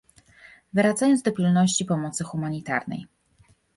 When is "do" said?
1.21-1.31